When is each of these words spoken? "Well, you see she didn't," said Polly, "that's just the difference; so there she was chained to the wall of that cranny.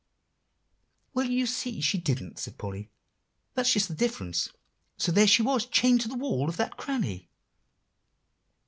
"Well, 1.13 1.27
you 1.27 1.45
see 1.45 1.79
she 1.79 1.99
didn't," 1.99 2.39
said 2.39 2.57
Polly, 2.57 2.89
"that's 3.53 3.73
just 3.73 3.87
the 3.87 3.93
difference; 3.93 4.49
so 4.97 5.11
there 5.11 5.27
she 5.27 5.43
was 5.43 5.67
chained 5.67 6.01
to 6.01 6.07
the 6.07 6.17
wall 6.17 6.49
of 6.49 6.57
that 6.57 6.75
cranny. 6.75 7.29